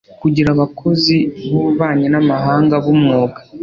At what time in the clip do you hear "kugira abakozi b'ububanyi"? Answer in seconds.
0.21-2.07